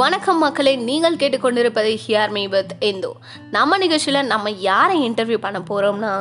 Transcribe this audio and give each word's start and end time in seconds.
வணக்கம் 0.00 0.38
மக்களே 0.38 0.72
நீங்கள் 0.88 1.16
கேட்டுக்கொண்டிருப்பது 1.20 1.90
ஹியார் 2.02 2.30
மீ 2.30 2.46
வித் 2.46 2.72
இந்து. 2.88 3.10
நம்ம 3.50 3.78
நிகழ்ச்சியில் 3.78 4.26
நம்ம 4.26 4.50
யாரை 4.50 4.96
இன்டர்வியூ 5.08 5.38
பண்ண 5.38 5.58
போகிறோம்னா 5.70 6.12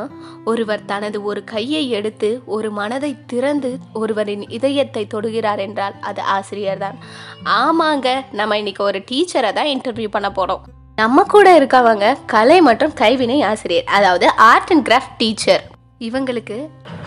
ஒருவர் 0.46 0.86
தனது 0.86 1.24
ஒரு 1.24 1.44
கையை 1.44 1.90
எடுத்து 1.90 2.42
ஒரு 2.46 2.72
மனதை 2.72 3.16
திறந்து 3.26 3.72
ஒருவரின் 3.94 4.50
இதயத்தை 4.50 5.08
தொடுகிறார் 5.14 5.58
என்றால் 5.58 5.96
அது 6.00 6.22
ஆசிரியர் 6.22 6.78
தான். 6.78 6.98
ஆமாங்க 7.44 8.08
நம்ம 8.32 8.58
இன்னைக்கு 8.58 8.84
ஒரு 8.84 9.02
டீச்சரை 9.12 9.52
தான் 9.54 9.72
இன்டர்வியூ 9.76 10.08
பண்ண 10.08 10.32
போகிறோம் 10.32 10.64
நம்ம 10.96 11.24
கூட 11.24 11.60
இருக்கவங்க 11.60 12.18
கலை 12.26 12.62
மற்றும் 12.62 12.94
கைவினை 12.94 13.42
ஆசிரியர் 13.42 13.86
அதாவது 13.98 14.30
ஆர்ட் 14.52 14.74
அண்ட் 14.76 14.88
கிராஃப்ட் 14.90 15.18
டீச்சர் 15.18 15.64
இவங்களுக்கு 16.00 16.58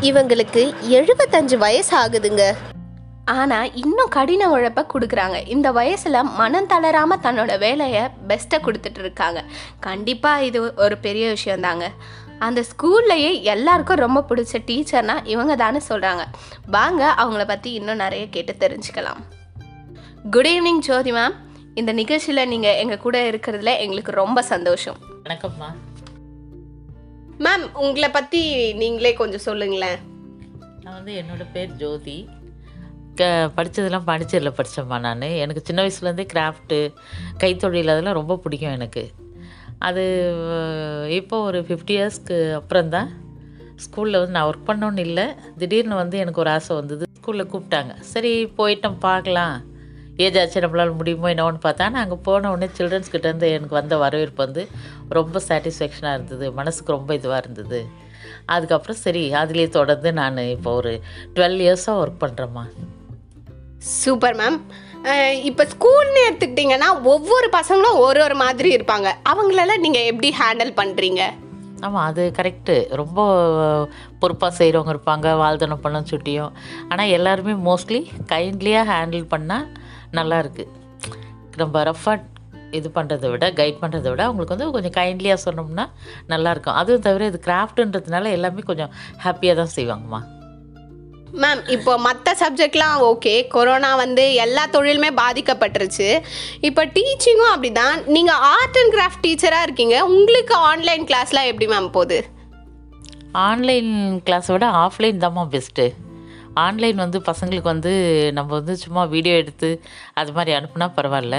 இவங்களுக்கு 0.01 0.63
எழுபத்தஞ்சு 0.99 1.59
வயசு 1.59 1.95
ஆகுதுங்க. 1.99 2.45
ஆனால் 3.25 3.75
இன்னும் 3.83 4.13
கடின 4.15 4.49
உழைப்ப 4.55 4.83
கொடுக்குறாங்க. 4.93 5.37
இந்த 5.55 5.69
வயசில் 5.73 6.29
மனம் 6.41 6.69
தளராமல் 6.71 7.23
தன்னோட 7.27 7.53
வேலையை 7.65 8.03
பெஸ்ட்டை 8.29 8.59
கொடுத்துட்டு 8.65 9.01
இருக்காங்க 9.05 9.41
கண்டிப்பாக 9.87 10.47
இது 10.49 10.61
ஒரு 10.85 10.97
பெரிய 11.07 11.27
விஷயந்தாங்க. 11.37 11.87
அந்த 12.47 12.61
ஸ்கூல்லையே 12.71 13.31
எல்லாருக்கும் 13.53 14.03
ரொம்ப 14.05 14.21
பிடிச்ச 14.31 14.61
டீச்சர்னா 14.69 15.17
இவங்க 15.35 15.57
தானே 15.63 15.81
சொல்கிறாங்க 15.91 16.25
வாங்க 16.77 17.03
அவங்கள 17.23 17.45
பற்றி 17.53 17.71
இன்னும் 17.79 18.03
நிறைய 18.05 18.25
கேட்டு 18.37 18.55
தெரிஞ்சுக்கலாம். 18.65 19.23
குட் 20.35 20.51
ஈவினிங் 20.55 20.83
ஜோதி 20.89 21.13
மேம் 21.19 21.37
இந்த 21.81 21.91
நிகழ்ச்சியில் 22.01 22.51
நீங்கள் 22.55 22.79
எங்கள் 22.83 23.03
கூட 23.07 23.19
இருக்கிறதுல 23.31 23.73
எங்களுக்கு 23.85 24.13
ரொம்ப 24.23 24.43
சந்தோஷம். 24.53 25.01
வணக்கம்மா 25.25 25.71
மேம் 27.45 27.67
உங்களை 27.85 28.09
பற்றி 28.11 28.43
நீங்களே 28.83 29.13
கொஞ்சம் 29.23 29.47
சொல்லுங்களேன். 29.49 29.99
நான் 30.85 30.97
வந்து 30.99 31.13
என்னோட 31.23 31.45
பேர் 31.55 31.73
ஜோதி. 31.83 32.21
க 33.23 33.27
படித்ததெல்லாம் 33.57 34.07
பாண்டிச்சேரியில் 34.11 34.57
படித்தேம்மா 34.59 34.99
நான். 35.07 35.27
எனக்கு 35.45 35.67
சின்ன 35.71 35.83
வயசுலேருந்தே 35.87 36.27
கிராஃப்ட்டு 36.35 36.79
கைத்தொழில் 37.43 37.95
அதெல்லாம் 37.95 38.19
ரொம்ப 38.21 38.37
பிடிக்கும் 38.45 38.77
எனக்கு. 38.79 39.05
அது 39.89 40.03
இப்போ 41.21 41.37
ஒரு 41.49 41.61
ஃபிஃப்டி 41.69 41.95
இயர்ஸ்க்கு 41.99 42.37
அப்புறம் 42.59 42.93
தான் 42.95 43.09
ஸ்கூலில் 43.85 44.19
வந்து 44.21 44.35
நான் 44.37 44.49
ஒர்க் 44.51 44.69
பண்ணோன்னு 44.69 45.05
இல்லை. 45.09 45.25
திடீர்னு 45.61 45.97
வந்து 46.01 46.17
எனக்கு 46.25 46.43
ஒரு 46.43 46.51
ஆசை 46.57 46.73
வந்தது. 46.81 47.05
ஸ்கூலில் 47.19 47.51
கூப்பிட்டாங்க. 47.53 47.93
சரி 48.13 48.33
போயிட்டோம் 48.59 48.99
பார்க்கலாம். 49.07 49.57
ஏஜ் 50.25 50.39
ஆச்சு 50.41 50.63
நம்மளால் 50.65 50.97
முடியுமோ 51.01 51.29
என்னவோன்னு 51.35 51.61
பார்த்தா 51.67 51.85
நான் 51.93 52.05
அங்கே 52.05 52.19
போன 52.29 52.51
உடனே 52.55 52.69
சில்ட்ரன்ஸ் 52.79 53.13
கிட்டேருந்து 53.15 53.49
எனக்கு 53.57 53.79
வந்த 53.81 53.97
வரவேற்பு 54.05 54.41
வந்து 54.47 54.63
ரொம்ப 55.19 55.41
சாட்டிஸ்ஃபேக்ஷனாக 55.49 56.17
இருந்தது. 56.19 56.47
மனசுக்கு 56.59 56.97
ரொம்ப 56.97 57.13
இதுவாக 57.21 57.43
இருந்தது. 57.45 57.81
அதுக்கப்புறம் 58.55 59.01
சரி 59.05 59.25
அதுலேயே 59.43 59.69
தொடர்ந்து 59.79 60.11
நான் 60.21 60.39
இப்போ 60.57 60.73
ஒரு 60.81 60.93
டுவெல் 61.35 61.61
இயர்ஸாக 61.67 62.01
ஒர்க் 62.03 62.23
பண்ணுறேம்மா 62.25 62.65
சூப்பர் 63.91 64.37
மேம் 64.41 64.59
இப்போ 65.49 65.63
ஸ்கூல்னு 65.73 66.21
எடுத்துக்கிட்டிங்கன்னா 66.27 66.89
ஒவ்வொரு 67.13 67.47
பசங்களும் 67.57 68.01
ஒரு 68.07 68.21
ஒரு 68.27 68.37
மாதிரி 68.43 68.69
இருப்பாங்க. 68.77 69.09
அவங்களெல்லாம் 69.31 69.83
நீங்கள் 69.85 70.09
எப்படி 70.11 70.29
ஹேண்டில் 70.41 70.73
பண்ணுறீங்க 70.81 71.23
ஆமாம் 71.87 72.05
அது 72.09 72.23
கரெக்டு 72.37 72.75
ரொம்ப 73.01 73.21
பொறுப்பாக 74.21 74.53
செய்கிறவங்க 74.59 74.93
இருப்பாங்க 74.95 75.29
வாழ்த்தனம் 75.41 75.83
பண்ண 75.85 76.01
சுட்டியும் 76.11 76.53
ஆனால் 76.91 77.15
எல்லாருமே 77.17 77.55
மோஸ்ட்லி 77.69 78.01
கைண்ட்லியாக 78.33 78.91
ஹேண்டில் 78.93 79.27
பண்ணால் 79.33 79.67
நல்லா 80.19 80.39
இருக்கு. 80.43 80.67
நம்ம 81.63 81.83
ரஃபாக 81.91 82.31
இது 82.79 82.89
பண்ணுறதை 82.99 83.31
விட 83.33 83.47
கைட் 83.59 83.81
பண்ணுறதை 83.81 84.11
விட 84.13 84.23
அவங்களுக்கு 84.29 84.55
வந்து 84.55 84.69
கொஞ்சம் 84.77 84.97
கைண்ட்லியாக 85.01 85.45
சொன்னோம்னா 85.47 85.87
நல்லாயிருக்கும் 86.33 86.79
அதுவும் 86.83 87.05
தவிர 87.09 87.27
இது 87.33 87.41
கிராஃப்ட்டுன்றதுனால 87.49 88.31
எல்லாமே 88.37 88.65
கொஞ்சம் 88.71 88.95
ஹாப்பியாக 89.25 89.59
தான் 89.63 89.75
செய்வாங்கம்மா. 89.77 90.21
மேம் 91.41 91.61
இப்போ 91.75 91.93
மற்ற 91.99 92.33
சப்ஜெக்ட்லாம் 92.41 92.97
ஓகே 93.11 93.47
கொரோனா 93.49 93.91
வந்து 93.97 94.25
எல்லா 94.35 94.65
தொழிலுமே 94.73 95.11
பாதிக்கப்பட்டுருச்சு. 95.21 96.09
இப்போ 96.61 96.83
டீச்சிங்கும் 96.97 97.53
அப்படிதான். 97.53 97.97
நீங்கள் 98.07 98.41
ஆர்ட் 98.57 98.79
அண்ட் 98.81 98.95
கிராஃப்ட் 98.97 99.25
டீச்சராக 99.27 99.63
இருக்கீங்க. 99.63 100.07
உங்களுக்கு 100.07 100.55
ஆன்லைன் 100.55 101.05
கிளாஸ்லாம் 101.11 101.49
எப்படி 101.51 101.67
மேம் 101.73 101.89
போகுது? 101.97 102.19
ஆன்லைன் 103.33 103.93
கிளாஸை 104.27 104.53
விட 104.53 104.67
ஆஃப்லைன் 104.85 105.23
தான்மா 105.25 105.45
பெஸ்ட்டு 105.55 105.87
ஆன்லைன் 106.65 106.97
வந்து 106.97 107.19
பசங்களுக்கு 107.29 107.73
வந்து 107.73 107.93
நம்ம 108.39 108.51
வந்து 108.59 108.77
சும்மா 108.77 109.05
வீடியோ 109.05 109.35
எடுத்து 109.35 109.71
அது 110.15 110.33
மாதிரி 110.33 110.57
அனுப்புனா 110.59 110.89
பரவாயில்ல. 110.97 111.39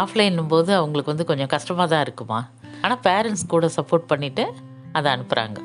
ஆஃப்லைன் 0.00 0.46
போது 0.48 0.74
அவங்களுக்கு 0.74 1.12
வந்து 1.12 1.28
கொஞ்சம் 1.30 1.52
கஷ்டமாக 1.54 1.88
தான் 1.94 2.04
இருக்குமா. 2.06 2.40
ஆனால் 2.82 3.02
பேரண்ட்ஸ் 3.08 3.46
கூட 3.54 3.70
சப்போர்ட் 3.78 4.10
பண்ணிவிட்டு 4.12 4.46
அதை 4.92 5.08
அனுப்புகிறாங்க 5.14 5.60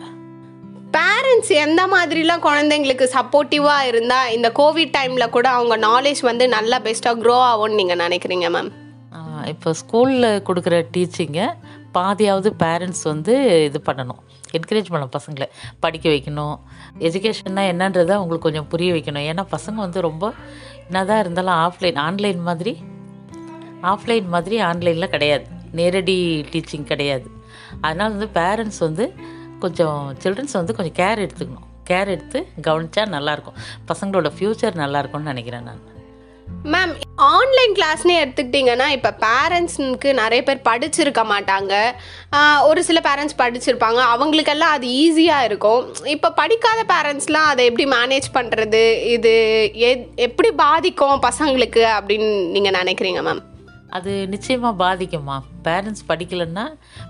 பேரண்ட்ஸ் 1.39 1.59
எந்த 1.65 1.81
மாதிரிலாம் 1.91 2.41
குழந்தைங்களுக்கு 2.45 3.05
சப்போர்ட்டிவாக 3.13 3.89
இருந்தால் 3.89 4.31
இந்த 4.37 4.47
கோவிட் 4.59 4.91
டைமில் 4.95 5.31
கூட 5.35 5.47
அவங்க 5.57 5.75
நாலேஜ் 5.85 6.21
வந்து 6.27 6.45
நல்லா 6.55 6.77
பெஸ்ட்டாக 6.87 7.21
க்ரோ 7.23 7.35
ஆகும்னு 7.49 7.77
நீங்கள் 7.79 7.99
நினைக்கிறீங்க 8.01 8.47
மேம் 8.55 8.71
இப்போ 9.51 9.69
ஸ்கூலில் 9.81 10.27
கொடுக்குற 10.47 10.75
டீச்சிங்கை 10.95 11.45
பாதியாவது 11.97 12.49
பேரண்ட்ஸ் 12.63 13.05
வந்து 13.11 13.33
இது 13.67 13.79
பண்ணணும். 13.87 14.19
என்கரேஜ் 14.57 14.91
பண்ணணும் 14.91 15.13
பசங்களை. 15.17 15.47
படிக்க 15.83 16.05
வைக்கணும். 16.15 16.57
எஜுகேஷன்னா 17.07 17.63
என்னன்றதை 17.71 18.13
அவங்களுக்கு 18.17 18.47
கொஞ்சம் 18.47 18.69
புரிய 18.73 18.89
வைக்கணும். 18.97 19.25
ஏன்னா 19.31 19.45
பசங்க 19.55 19.77
வந்து 19.85 20.01
ரொம்ப 20.09 20.33
என்னதான் 20.87 21.21
இருந்தாலும் 21.23 21.57
ஆஃப்லைன் 21.65 21.99
ஆன்லைன் 22.07 22.41
மாதிரி 22.49 22.73
ஆஃப்லைன் 23.93 24.29
மாதிரி 24.35 24.57
ஆன்லைனில் 24.69 25.13
கிடையாது. 25.15 25.47
நேரடி 25.79 26.19
டீச்சிங் 26.53 26.87
கிடையாது. 26.93 27.27
அதனால் 27.85 28.15
வந்து 28.15 28.29
பேரண்ட்ஸ் 28.39 28.83
வந்து 28.87 29.05
கொஞ்சம் 29.59 30.15
சில்ட்ரன்ஸ் 30.23 30.53
வந்து 30.53 30.75
கொஞ்சம் 30.75 31.05
கேர் 31.05 31.19
எடுத்துக்கணும். 31.19 31.67
கேர் 31.89 32.07
எடுத்து 32.07 32.47
கவனித்தா 32.67 32.99
நல்லாயிருக்கும். 32.99 33.57
பசங்களோட 33.87 34.31
ஃப்யூச்சர் 34.39 34.75
நல்லாயிருக்கும்னு 34.75 35.21
நினைக்கிறேன் 35.21 35.63
நான். 35.63 35.97
மேம் 36.63 36.95
ஆன்லைன் 37.15 37.71
கிளாஸ்னே 37.71 38.27
எடுத்துக்கிட்டிங்கன்னா 38.27 38.87
இப்போ 38.87 39.15
பேரண்ட்ஸுக்கு 39.19 40.13
நிறைய 40.13 40.43
பேர் 40.43 40.61
படிச்சிருக்க 40.69 41.23
மாட்டாங்க. 41.23 41.91
ஒரு 42.67 42.83
சில 42.83 43.01
பேரண்ட்ஸ் 43.03 43.39
படிச்சிருப்பாங்க. 43.39 43.95
அவங்களுக்கெல்லாம் 43.95 44.71
அது 44.71 44.87
ஈஸியாக 44.87 45.43
இருக்கும். 45.43 45.95
இப்போ 46.03 46.31
படிக்காத 46.31 46.83
பேரண்ட்ஸ்லாம் 46.83 47.45
அதை 47.51 47.65
எப்படி 47.65 47.89
மேனேஜ் 47.89 48.23
பண்ணுறது 48.33 49.03
இது 49.03 49.63
எ- 49.73 50.07
எப்படி 50.15 50.51
பாதிக்கும் 50.51 51.21
பசங்களுக்கு 51.21 51.87
அப்படின்னு 51.99 52.47
நீங்கள் 52.47 52.83
நினைக்கிறீங்க 52.83 53.21
மேம் 53.21 53.48
அது 53.97 54.11
நிச்சயமாக 54.33 54.73
பாதிக்குமா 54.83 55.35
பேரண்ட்ஸ் 55.67 56.03
படிக்கலைன்னா 56.09 56.65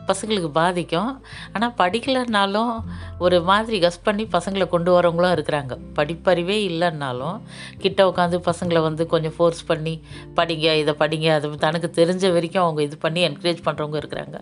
பசங்களுக்கு 0.09 0.49
பாதிக்கும். 0.59 1.11
ஆனால் 1.53 1.73
படிக்கலைன்னாலும் 1.81 2.73
ஒரு 3.25 3.37
மாதிரி 3.49 3.79
கஸ் 3.85 3.99
பண்ணி 4.03 4.25
பசங்களை 4.35 4.67
கொண்டு 4.73 4.91
வரவங்களும் 4.95 5.35
இருக்கிறாங்க. 5.37 5.75
படிப்பறிவே 5.99 6.57
இல்லைன்னாலும் 6.69 7.37
கிட்ட 7.83 8.09
உட்காந்து 8.11 8.39
பசங்களை 8.49 8.81
வந்து 8.87 9.05
கொஞ்சம் 9.13 9.35
ஃபோர்ஸ் 9.37 9.63
பண்ணி 9.71 9.95
படிங்க 10.39 10.75
இதை 10.83 10.95
படிங்க 11.03 11.29
அது 11.37 11.55
தனக்கு 11.67 11.91
தெரிஞ்ச 12.01 12.33
வரைக்கும் 12.37 12.65
அவங்க 12.65 12.81
இது 12.89 12.97
பண்ணி 13.05 13.23
என்கரேஜ் 13.27 13.65
பண்ணுறவங்க 13.69 13.99
இருக்கிறாங்க. 14.03 14.39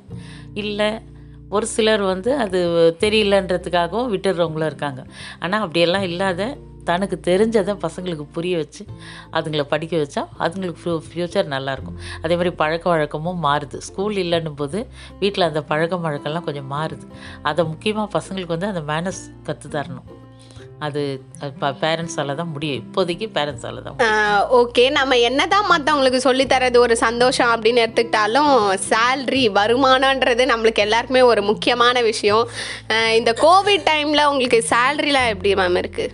இல்லை 0.63 0.89
ஒரு 1.55 1.65
சிலர் 1.73 2.01
வந்து 2.13 2.31
அது 2.43 2.59
தெரியலன்றதுக்காகவும் 3.03 4.09
விட்டுடுறவங்களும் 4.13 4.69
இருக்காங்க. 4.71 5.01
ஆனால் 5.39 5.61
அப்படியெல்லாம் 5.65 6.07
இல்லாத 6.11 6.41
தனக்கு 6.89 7.17
தெரிஞ்சதை 7.29 7.75
பசங்களுக்கு 7.85 8.25
புரிய 8.37 8.57
வச்சு 8.63 8.83
அதுங்களை 9.37 9.65
படிக்க 9.73 9.95
வச்சா 10.03 10.23
அதுங்களுக்கு 10.45 10.81
ஃப்யூ 10.83 10.95
ஃப்யூச்சர் 11.09 11.51
நல்லாயிருக்கும். 11.55 11.97
அதே 12.23 12.35
மாதிரி 12.39 12.53
பழக்க 12.61 12.85
வழக்கமும் 12.93 13.41
மாறுது. 13.47 13.79
ஸ்கூல் 13.87 14.21
இல்லைன்னும் 14.25 14.59
போது 14.61 14.81
வீட்டில் 15.23 15.49
அந்த 15.49 15.63
பழக்கம் 15.71 16.05
வழக்கம்லாம் 16.09 16.47
கொஞ்சம் 16.49 16.71
மாறுது. 16.75 17.07
அதை 17.51 17.63
முக்கியமாக 17.73 18.15
பசங்களுக்கு 18.19 18.57
வந்து 18.57 18.71
அந்த 18.73 18.83
மேனஸ் 18.93 19.23
கற்று 19.49 19.69
தரணும். 19.77 20.09
அது 20.85 21.01
பேரண்ட்ஸால 21.83 22.33
தான் 22.39 22.51
முடியும். 22.55 22.81
இப்போதைக்கு 22.81 23.27
பேரண்ட்ஸால 23.37 23.81
தான் 23.85 23.95
ஓகே 24.57 24.83
நம்ம 24.97 25.17
என்னதான் 25.29 25.69
மற்றவங்களுக்கு 25.71 26.19
சொல்லித்தரது 26.25 26.77
ஒரு 26.83 26.95
சந்தோஷம் 27.05 27.51
அப்படின்னு 27.53 27.83
எடுத்துக்கிட்டாலும் 27.85 28.51
சேல்ரி 28.91 29.43
வருமானன்றது 29.57 30.45
நம்மளுக்கு 30.51 30.85
எல்லாருக்குமே 30.85 31.23
ஒரு 31.31 31.43
முக்கியமான 31.49 32.03
விஷயம். 32.11 32.45
இந்த 33.19 33.33
கோவிட் 33.43 33.87
டைமில் 33.91 34.27
உங்களுக்கு 34.31 34.61
சேல்ரிலாம் 34.73 35.33
எப்படி 35.33 35.55
மேம் 35.61 35.81
இருக்குது 35.83 36.13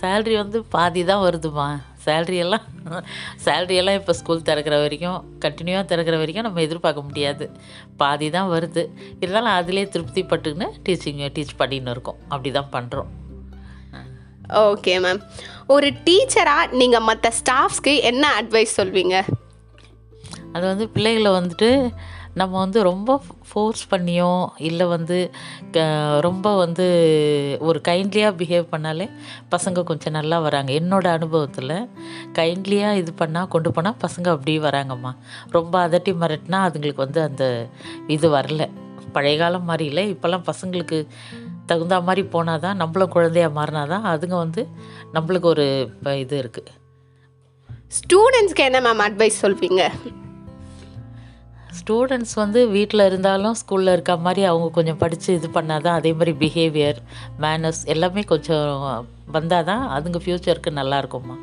சேல்ரி 0.00 0.34
வந்து 0.42 0.58
பாதி 0.74 1.02
தான் 1.10 1.22
வருதுமா? 1.26 1.66
சேல்ரி 2.04 2.36
எல்லாம் 2.44 2.64
சேல்ரி 3.44 3.76
எல்லாம் 3.80 3.98
இப்போ 4.00 4.12
ஸ்கூல் 4.18 4.46
திறக்கிற 4.48 4.76
வரைக்கும் 4.82 5.20
கண்டினியூவாக 5.44 5.84
திறக்கிற 5.92 6.16
வரைக்கும் 6.22 6.46
நம்ம 6.46 6.62
எதிர்பார்க்க 6.66 7.08
முடியாது. 7.08 7.46
பாதி 8.02 8.28
தான் 8.36 8.50
வருது. 8.54 8.84
இருந்தாலும் 9.20 9.54
அதிலே 9.60 9.84
திருப்தி 9.94 10.24
பட்டுன்னு 10.32 10.68
டீச்சிங் 10.88 11.22
டீச் 11.38 11.56
பண்ணின்னு 11.62 11.94
இருக்கோம். 11.96 12.20
அப்படி 12.28 12.52
தான் 12.58 12.72
பண்ணுறோம் 12.76 13.12
ஓகே 14.66 14.92
மேம் 15.04 15.20
ஒரு 15.74 15.88
டீச்சராக 16.06 16.72
நீங்கள் 16.80 17.06
மற்ற 17.08 17.32
ஸ்டாஃப்ஸ்க்கு 17.40 17.94
என்ன 18.10 18.24
அட்வைஸ் 18.40 18.76
சொல்வீங்க? 18.80 19.16
அது 20.54 20.64
வந்து 20.72 20.84
பிள்ளைகளை 20.94 21.30
வந்துட்டு 21.38 21.70
நம்ம 22.36 22.58
வந்து 22.58 22.82
ரொம்ப 22.82 23.10
ஃபோர்ஸ் 23.48 23.90
பண்ணியோ 23.90 24.30
இல்லை 24.60 24.86
வந்து 24.86 25.16
க- 25.72 25.84
ரொம்ப 26.20 26.56
வந்து 26.56 26.86
ஒரு 27.60 27.80
கைண்ட்லியாக 27.88 28.36
பிஹேவ் 28.36 28.66
பண்ணாலே 28.72 29.06
பசங்க 29.50 29.82
கொஞ்சம் 29.82 30.12
நல்லா 30.12 30.38
வராங்க. 30.38 30.72
என்னோடய 30.72 31.12
அனுபவத்தில் 31.12 31.74
கைண்ட்லியாக 32.32 32.96
இது 32.96 33.12
பண்ணால் 33.18 33.48
கொண்டு 33.48 33.72
போனால் 33.72 34.00
பசங்க 34.00 34.28
அப்படியே 34.28 34.58
வராங்கம்மா. 34.58 35.12
ரொம்ப 35.50 35.88
அதட்டி 35.88 36.14
மிரட்டினா 36.14 36.60
அதுங்களுக்கு 36.66 36.96
வந்து 36.96 37.22
அந்த 37.22 37.44
இது 38.06 38.28
வரல. 38.30 38.62
பழைய 39.12 39.38
காலம் 39.38 39.64
மாதிரி 39.64 39.84
இல்லை. 39.84 40.14
இப்போல்லாம் 40.14 40.46
பசங்களுக்கு 40.46 40.98
தகுந்த 41.66 42.00
மாதிரி 42.00 42.22
போனால் 42.26 42.60
தான் 42.60 42.76
நம்மளும் 42.76 43.08
குழந்தையாக 43.08 43.56
மாறினா 43.56 43.86
தான் 43.86 44.04
அதுங்க 44.06 44.36
வந்து 44.36 44.62
நம்மளுக்கு 45.14 45.44
ஒரு 45.46 45.64
இப்போ 45.86 46.16
இது 46.16 46.42
இருக்குது 46.42 46.72
ஸ்டூடெண்ட்ஸ்க்கு 47.92 48.62
என்ன 48.62 48.80
மேம் 48.80 49.02
அட்வைஸ் 49.06 49.42
சொல்வீங்க? 49.42 49.82
ஸ்டூடெண்ட்ஸ் 51.78 52.34
வந்து 52.34 52.68
வீட்டில் 52.68 53.04
இருந்தாலும் 53.06 53.56
ஸ்கூலில் 53.60 53.92
இருக்க 53.92 54.16
மாதிரி 54.16 54.42
அவங்க 54.44 54.68
கொஞ்சம் 54.70 55.00
படித்து 55.02 55.34
இது 55.34 55.48
பண்ணால் 55.48 55.84
தான் 55.86 55.98
அதே 55.98 56.12
மாதிரி 56.12 56.32
பிஹேவியர் 56.42 56.98
மேனர்ஸ் 57.44 57.82
எல்லாமே 57.94 58.22
கொஞ்சம் 58.22 59.06
வந்தால் 59.36 59.64
தான் 59.64 59.84
அதுங்க 59.88 60.18
ஃப்யூச்சருக்கு 60.24 60.70
நல்லா 60.70 60.98
இருக்கும்மா. 60.98 61.36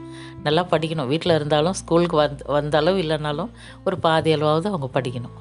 நல்லா 0.43 0.63
படிக்கணும். 0.71 1.07
வீட்டில் 1.07 1.35
இருந்தாலும் 1.35 1.73
ஸ்கூலுக்கு 1.73 2.15
வந்து 2.15 2.43
வந்தாலும் 2.57 2.97
இல்லைனாலும் 2.97 3.51
ஒரு 3.83 3.97
பாதி 3.97 4.35
அளவாவது 4.35 4.69
அவங்க 4.73 4.89
படிக்கணும். 4.99 5.37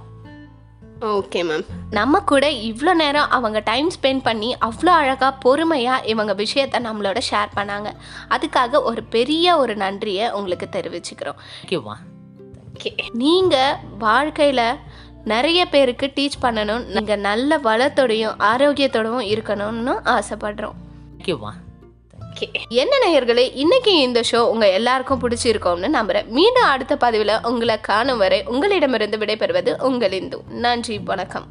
ஓகே 1.00 1.40
மேம் 1.46 1.64
நம்ம 1.90 2.20
கூட 2.20 2.50
இவ்வளோ 2.50 2.92
நேரம் 2.94 3.32
அவங்க 3.36 3.60
டைம் 3.60 3.88
ஸ்பெண்ட் 3.96 4.22
பண்ணி 4.22 4.56
அவ்வளோ 4.66 4.92
அழகாக 5.00 5.32
பொறுமையாக 5.44 6.06
இவங்க 6.06 6.34
விஷயத்த 6.34 6.80
நம்மளோட 6.88 7.20
ஷேர் 7.30 7.56
பண்ணாங்க. 7.56 7.90
அதுக்காக 8.36 8.82
ஒரு 8.82 9.02
பெரிய 9.16 9.56
ஒரு 9.56 9.76
நன்றியை 9.76 10.30
உங்களுக்கு 10.30 10.68
தெரிவிச்சுக்கிறோம். 10.78 11.40
தேங்க்யூம்மா 11.60 11.96
ஓகே. 12.82 12.94
நீங்கள் 13.12 13.74
வாழ்க்கையில் 13.98 14.74
நிறைய 15.24 15.66
பேருக்கு 15.66 16.12
டீச் 16.14 16.42
பண்ணணும். 16.42 16.84
நீங்கள் 16.84 17.18
நல்ல 17.18 17.58
வளத்தோடையும் 17.58 18.34
ஆரோக்கியத்தோடவும் 18.38 19.28
இருக்கணும்னு 19.34 19.94
ஆசைப்படுறோம். 20.04 20.72
தேங்க்யூம்மா 21.18 21.50
ஓகே 22.20 22.68
என்ன 22.68 22.96
நேயர்களே 23.06 23.50
இன்னைக்கு 23.54 23.98
இந்த 23.98 24.22
ஷோ 24.32 24.36
உங்க 24.36 24.70
எல்லாருக்கும் 24.70 25.20
பிடிச்சிருக்கோம்னு 25.20 25.88
நம்புறேன். 25.94 26.26
மீண்டும் 26.26 26.64
அடுத்த 26.64 26.96
பதிவில் 26.96 27.42
உங்களை 27.42 27.80
காணும் 27.80 28.18
வரை 28.18 28.44
உங்களிடமிருந்து 28.44 29.18
விடைபெறுவது 29.18 29.80
உங்கள் 29.80 30.12
இந்து. 30.12 30.42
நன்றி 30.48 30.98
வணக்கம். 30.98 31.46